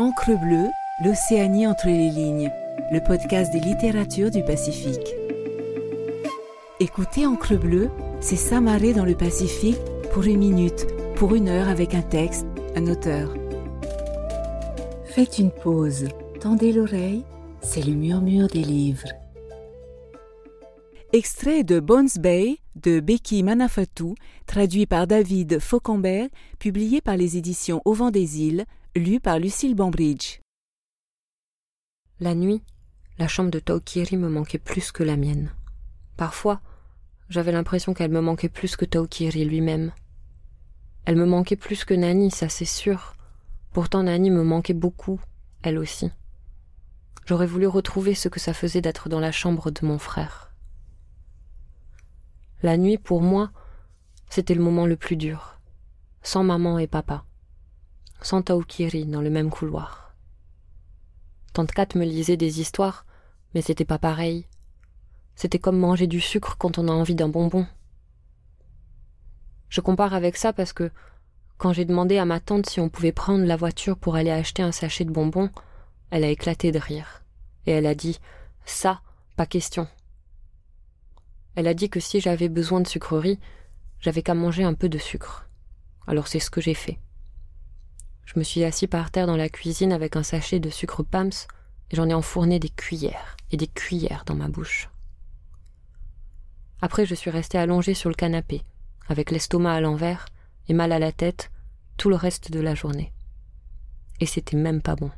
[0.00, 0.70] Encre bleue,
[1.04, 2.50] l'Océanie entre les lignes,
[2.90, 5.14] le podcast des littératures du Pacifique.
[6.80, 9.76] Écoutez Encre bleue, c'est s'amarrer dans le Pacifique
[10.10, 10.86] pour une minute,
[11.16, 13.34] pour une heure avec un texte, un auteur.
[15.04, 16.08] Faites une pause,
[16.40, 17.26] tendez l'oreille,
[17.60, 19.08] c'est le murmure des livres.
[21.12, 24.14] Extrait de Bones Bay de Becky Manafatou,
[24.46, 26.28] traduit par David Fauconbert,
[26.58, 28.64] publié par les éditions Au vent des îles,
[28.96, 30.40] lu par Lucille Bambridge.
[32.18, 32.62] La nuit,
[33.18, 35.52] la chambre de Taokiri me manquait plus que la mienne.
[36.16, 36.60] Parfois,
[37.28, 39.92] j'avais l'impression qu'elle me manquait plus que Taokiri lui-même.
[41.04, 43.14] Elle me manquait plus que Nani, ça c'est sûr.
[43.72, 45.20] Pourtant Nani me manquait beaucoup,
[45.62, 46.10] elle aussi.
[47.26, 50.52] J'aurais voulu retrouver ce que ça faisait d'être dans la chambre de mon frère.
[52.62, 53.52] La nuit, pour moi,
[54.28, 55.60] c'était le moment le plus dur.
[56.22, 57.24] Sans maman et papa.
[58.20, 60.14] Taokiri dans le même couloir.
[61.52, 63.04] Tante Kat me lisait des histoires,
[63.54, 64.46] mais c'était pas pareil.
[65.34, 67.66] C'était comme manger du sucre quand on a envie d'un bonbon.
[69.68, 70.90] Je compare avec ça parce que
[71.58, 74.62] quand j'ai demandé à ma tante si on pouvait prendre la voiture pour aller acheter
[74.62, 75.50] un sachet de bonbons,
[76.10, 77.22] elle a éclaté de rire.
[77.66, 78.18] Et elle a dit
[78.64, 79.00] Ça,
[79.36, 79.88] pas question.
[81.54, 83.40] Elle a dit que si j'avais besoin de sucreries,
[83.98, 85.48] j'avais qu'à manger un peu de sucre.
[86.06, 86.98] Alors c'est ce que j'ai fait.
[88.32, 91.32] Je me suis assis par terre dans la cuisine avec un sachet de sucre Pams
[91.90, 94.88] et j'en ai enfourné des cuillères et des cuillères dans ma bouche.
[96.80, 98.62] Après, je suis restée allongée sur le canapé,
[99.08, 100.26] avec l'estomac à l'envers
[100.68, 101.50] et mal à la tête
[101.96, 103.12] tout le reste de la journée.
[104.20, 105.10] Et c'était même pas bon.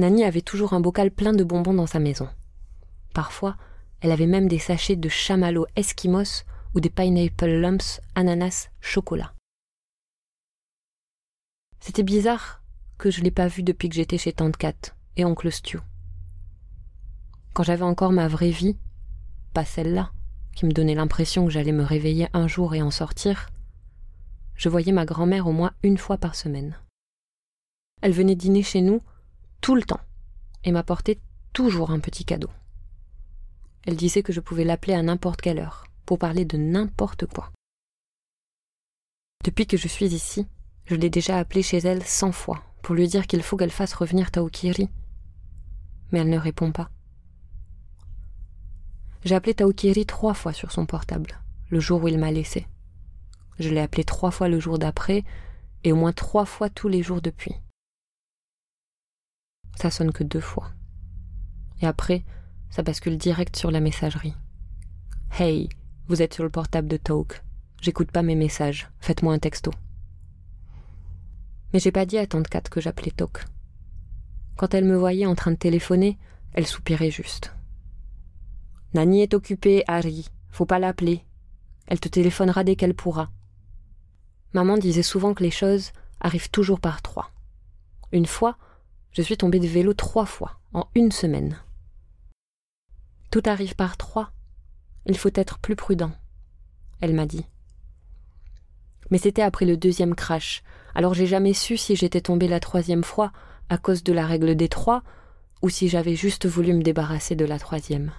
[0.00, 2.28] Nani avait toujours un bocal plein de bonbons dans sa maison.
[3.14, 3.56] Parfois,
[4.00, 9.32] elle avait même des sachets de chamallow esquimos ou des pineapple lumps ananas chocolat.
[11.80, 12.62] C'était bizarre
[12.98, 15.78] que je l'ai pas vue depuis que j'étais chez Tante Kat et oncle Stu.
[17.54, 18.76] Quand j'avais encore ma vraie vie,
[19.54, 20.12] pas celle-là,
[20.54, 23.48] qui me donnait l'impression que j'allais me réveiller un jour et en sortir,
[24.54, 26.76] je voyais ma grand-mère au moins une fois par semaine.
[28.02, 29.00] Elle venait dîner chez nous
[29.62, 30.00] tout le temps
[30.64, 31.18] et m'apportait
[31.54, 32.50] toujours un petit cadeau.
[33.86, 37.50] Elle disait que je pouvais l'appeler à n'importe quelle heure, pour parler de n'importe quoi.
[39.44, 40.46] Depuis que je suis ici,
[40.90, 43.94] je l'ai déjà appelée chez elle cent fois, pour lui dire qu'il faut qu'elle fasse
[43.94, 44.90] revenir Taokiri.
[46.10, 46.90] Mais elle ne répond pas.
[49.24, 52.66] J'ai appelé Taokiri trois fois sur son portable, le jour où il m'a laissé.
[53.60, 55.22] Je l'ai appelé trois fois le jour d'après,
[55.84, 57.54] et au moins trois fois tous les jours depuis.
[59.76, 60.72] Ça sonne que deux fois.
[61.82, 62.24] Et après,
[62.68, 64.34] ça bascule direct sur la messagerie.
[65.38, 65.68] Hey,
[66.08, 67.44] vous êtes sur le portable de Talk.
[67.80, 68.90] J'écoute pas mes messages.
[68.98, 69.70] Faites-moi un texto.
[71.72, 73.44] Mais j'ai pas dit à Tante Kat que j'appelais Talk.
[74.56, 76.18] Quand elle me voyait en train de téléphoner,
[76.52, 77.54] elle soupirait juste.
[78.94, 80.28] Nani est occupée, Harry.
[80.50, 81.24] Faut pas l'appeler.
[81.86, 83.30] Elle te téléphonera dès qu'elle pourra.
[84.52, 87.30] Maman disait souvent que les choses arrivent toujours par trois.
[88.12, 88.56] Une fois,
[89.12, 91.56] je suis tombée de vélo trois fois, en une semaine.
[93.30, 94.32] Tout arrive par trois.
[95.06, 96.12] Il faut être plus prudent,
[97.00, 97.46] elle m'a dit.
[99.10, 100.62] Mais c'était après le deuxième crash,
[100.94, 103.32] alors j'ai jamais su si j'étais tombée la troisième fois
[103.68, 105.02] à cause de la règle des trois
[105.62, 108.12] ou si j'avais juste voulu me débarrasser de la troisième.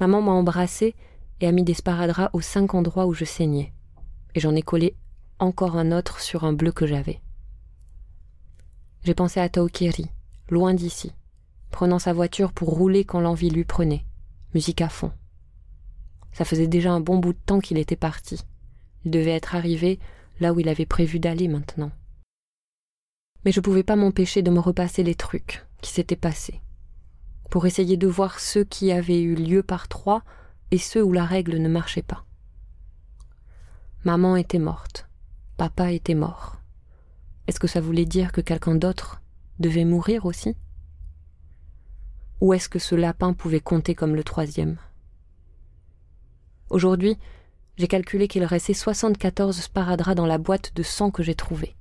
[0.00, 0.94] Maman m'a embrassée
[1.40, 3.72] et a mis des sparadraps aux cinq endroits où je saignais,
[4.34, 4.94] et j'en ai collé
[5.38, 7.20] encore un autre sur un bleu que j'avais.
[9.04, 10.06] J'ai pensé à Taokiri,
[10.50, 11.12] loin d'ici,
[11.70, 14.04] prenant sa voiture pour rouler quand l'envie lui prenait,
[14.54, 15.12] musique à fond.
[16.32, 18.40] Ça faisait déjà un bon bout de temps qu'il était parti.
[19.04, 19.98] Il devait être arrivé
[20.40, 21.90] là où il avait prévu d'aller maintenant.
[23.44, 26.60] Mais je ne pouvais pas m'empêcher de me repasser les trucs qui s'étaient passés,
[27.50, 30.22] pour essayer de voir ceux qui avaient eu lieu par trois
[30.70, 32.24] et ceux où la règle ne marchait pas.
[34.04, 35.08] Maman était morte,
[35.56, 36.56] papa était mort.
[37.46, 39.22] Est-ce que ça voulait dire que quelqu'un d'autre
[39.58, 40.56] devait mourir aussi?
[42.40, 44.78] Ou est-ce que ce lapin pouvait compter comme le troisième?
[46.70, 47.18] Aujourd'hui,
[47.78, 51.76] j'ai calculé qu'il restait 74 sparadraps dans la boîte de sang que j'ai trouvée.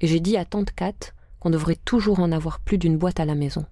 [0.00, 3.26] Et j'ai dit à tante Kat qu'on devrait toujours en avoir plus d'une boîte à
[3.26, 3.66] la maison.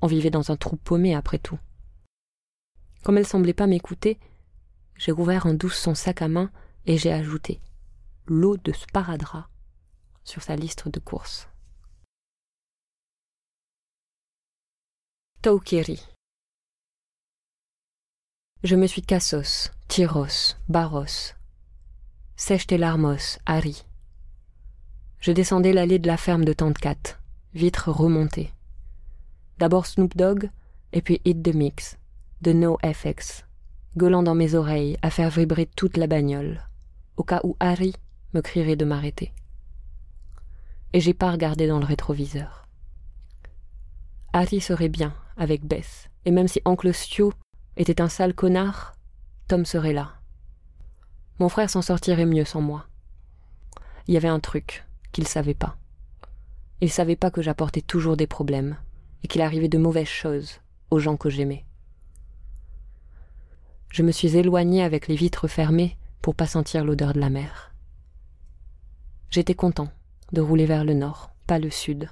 [0.00, 1.58] On vivait dans un trou paumé après tout.
[3.04, 4.18] Comme elle semblait pas m'écouter,
[4.96, 6.50] j'ai ouvert en douce son sac à main
[6.86, 7.60] et j'ai ajouté
[8.26, 9.48] l'eau de sparadrap
[10.24, 11.48] sur sa liste de courses.
[15.42, 16.02] Taukeri.
[18.64, 21.32] Je me suis Cassos, Tyros, Barros.
[22.34, 23.86] Sèche tes larmos, Harry.
[25.20, 27.20] Je descendais l'allée de la ferme de Tante Cat,
[27.54, 28.52] vitre remontée.
[29.58, 30.50] D'abord Snoop Dogg,
[30.92, 31.98] et puis Hit the Mix,
[32.42, 33.44] de NoFX,
[33.96, 36.60] gueulant dans mes oreilles à faire vibrer toute la bagnole,
[37.16, 37.94] au cas où Harry
[38.34, 39.32] me crierait de m'arrêter.
[40.92, 42.66] Et j'ai pas regardé dans le rétroviseur.
[44.32, 47.30] Harry serait bien avec Bess, et même si Oncle Stu
[47.78, 48.96] était un sale connard,
[49.46, 50.14] Tom serait là.
[51.38, 52.86] Mon frère s'en sortirait mieux sans moi.
[54.06, 55.76] Il y avait un truc qu'il savait pas.
[56.80, 58.76] Il savait pas que j'apportais toujours des problèmes
[59.22, 60.60] et qu'il arrivait de mauvaises choses
[60.90, 61.64] aux gens que j'aimais.
[63.90, 67.72] Je me suis éloignée avec les vitres fermées pour pas sentir l'odeur de la mer.
[69.30, 69.88] J'étais content
[70.32, 72.10] de rouler vers le nord, pas le sud,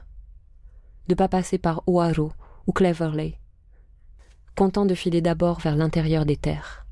[1.08, 2.32] de pas passer par Oaro
[2.66, 3.38] ou Cleverley,
[4.56, 6.86] content de filer d'abord vers l'intérieur des terres.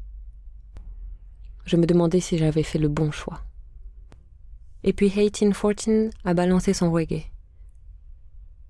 [1.64, 3.42] Je me demandais si j'avais fait le bon choix.
[4.84, 7.24] Et puis Haytin Fortin a balancé son reggae.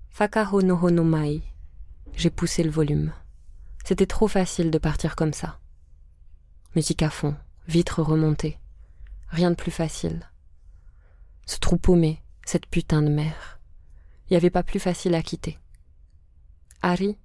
[0.09, 1.41] Fakaho no no mai.
[2.15, 3.11] J'ai poussé le volume.
[3.83, 5.59] C'était trop facile de partir comme ça.
[6.73, 7.35] Musique à fond,
[7.67, 8.57] vitres remontées.
[9.27, 10.21] Rien de plus facile.
[11.45, 13.59] Ce trou paumé, cette putain de mer.
[14.29, 15.59] Il n'y avait pas plus facile à quitter.
[16.81, 17.17] Harry,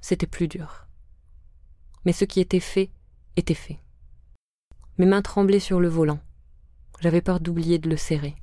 [0.00, 0.86] c'était plus dur.
[2.04, 2.90] Mais ce qui était fait,
[3.36, 3.78] était fait.
[4.98, 6.20] Mes mains tremblaient sur le volant.
[7.00, 8.36] J'avais peur d'oublier de le serrer.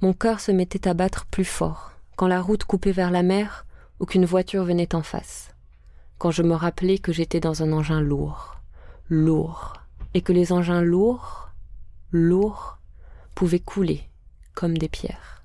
[0.00, 3.66] Mon cœur se mettait à battre plus fort quand la route coupait vers la mer
[3.98, 5.54] ou qu'une voiture venait en face.
[6.18, 8.56] Quand je me rappelais que j'étais dans un engin lourd,
[9.08, 9.74] lourd,
[10.14, 11.50] et que les engins lourds,
[12.10, 12.78] lourds,
[13.34, 14.08] pouvaient couler
[14.54, 15.44] comme des pierres.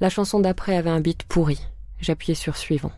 [0.00, 1.60] La chanson d'après avait un beat pourri.
[2.00, 2.92] J'appuyais sur suivant.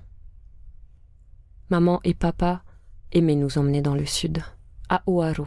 [1.71, 2.65] Maman et papa
[3.13, 4.43] aimaient nous emmener dans le sud,
[4.89, 5.47] à Oahu,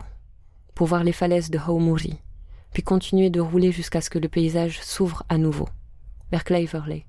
[0.73, 2.17] pour voir les falaises de Haumuri,
[2.71, 5.67] puis continuer de rouler jusqu'à ce que le paysage s'ouvre à nouveau,
[6.31, 7.05] vers Cleverley.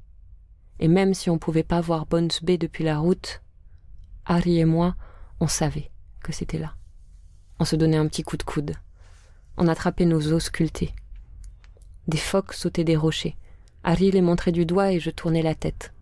[0.81, 3.41] Et même si on ne pouvait pas voir Bones Bay depuis la route,
[4.27, 4.97] Harry et moi,
[5.39, 5.93] on savait
[6.25, 6.75] que c'était là.
[7.61, 8.75] On se donnait un petit coup de coude.
[9.57, 10.93] On attrapait nos os sculptés.
[12.09, 13.37] Des phoques sautaient des rochers.
[13.85, 15.93] Harry les montrait du doigt et je tournais la tête.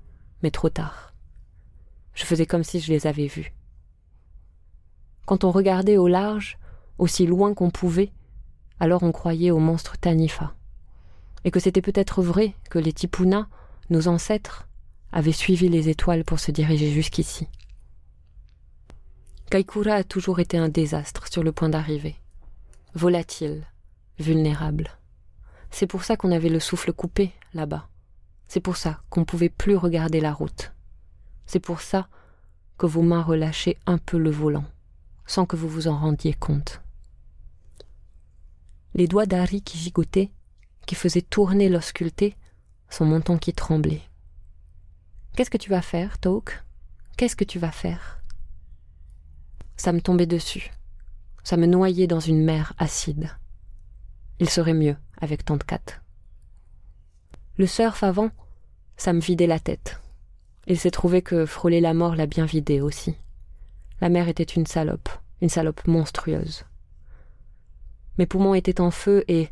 [0.43, 1.12] Mais trop tard.
[2.14, 3.53] Je faisais comme si je les avais vus.
[5.26, 6.59] Quand on regardait au large,
[6.99, 8.12] aussi loin qu'on pouvait,
[8.81, 10.55] alors on croyait au monstre Tanifa.
[11.44, 13.49] Et que c'était peut-être vrai que les Tipuna,
[13.91, 14.69] nos ancêtres,
[15.12, 17.49] avaient suivi les étoiles pour se diriger jusqu'ici.
[19.50, 22.17] Kaikura a toujours été un désastre sur le point d'arriver.
[22.94, 23.67] Volatile,
[24.19, 24.91] vulnérable.
[25.70, 27.88] C'est pour ça qu'on avait le souffle coupé là-bas.
[28.49, 30.71] C'est pour ça qu'on ne pouvait plus regarder la route.
[31.52, 32.08] C'est pour ça
[32.78, 34.64] que vos mains relâchaient un peu le volant,
[35.26, 36.81] sans que vous vous en rendiez compte.
[38.94, 40.31] Les doigts d'Harry qui gigotaient,
[40.87, 42.37] qui faisaient tourner l'osculté,
[42.88, 44.00] son menton qui tremblait.
[45.37, 46.64] Qu'est-ce que tu vas faire, Toke
[47.19, 48.22] Qu'est-ce que tu vas faire?
[49.76, 50.70] Ça me tombait dessus.
[51.44, 53.28] Ça me noyait dans une mer acide.
[54.38, 56.00] Il serait mieux avec Tante Cat.
[57.58, 58.31] Le surf avant,
[58.96, 60.01] ça me vidait la tête.
[60.67, 63.17] Il s'est trouvé que frôler la mort l'a bien vidé aussi.
[64.00, 65.09] La mère était une salope,
[65.41, 66.64] une salope monstrueuse.
[68.19, 69.49] Mes poumons étaient en feu et,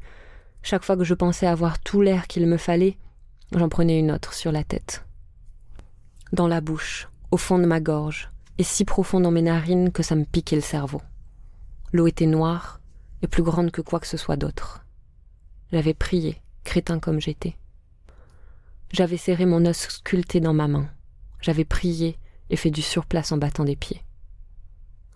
[0.62, 2.96] chaque fois que je pensais avoir tout l'air qu'il me fallait,
[3.52, 5.04] j'en prenais une autre sur la tête.
[6.32, 10.02] Dans la bouche, au fond de ma gorge, et si profond dans mes narines que
[10.02, 11.00] ça me piquait le cerveau.
[11.92, 12.80] L'eau était noire
[13.22, 14.84] et plus grande que quoi que ce soit d'autre.
[15.72, 17.56] J'avais prié, crétin comme j'étais.
[18.92, 20.88] J'avais serré mon os sculpté dans ma main.
[21.40, 22.18] J'avais prié
[22.50, 24.02] et fait du surplace en battant des pieds.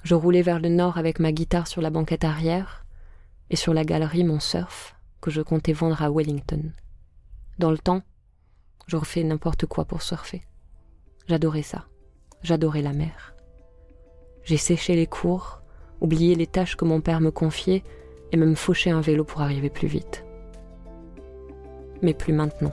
[0.02, 2.84] Je roulais vers le nord avec ma guitare sur la banquette arrière
[3.50, 6.72] et sur la galerie mon surf que je comptais vendre à Wellington.
[7.58, 8.02] Dans le temps,
[8.86, 10.42] j'aurais fait n'importe quoi pour surfer.
[11.26, 11.86] J'adorais ça.
[12.42, 13.34] J'adorais la mer.
[14.44, 15.62] J'ai séché les cours,
[16.02, 17.82] oublié les tâches que mon père me confiait
[18.32, 20.24] et même fauché un vélo pour arriver plus vite.
[22.02, 22.72] Mais plus maintenant.